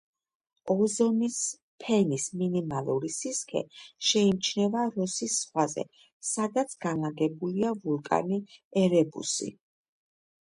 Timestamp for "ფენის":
1.83-2.23